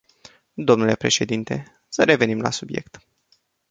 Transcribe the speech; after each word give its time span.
Dle 0.55 0.95
președinte, 0.95 1.83
să 1.87 2.03
revenim 2.03 2.41
la 2.41 2.51
subiect. 2.51 3.07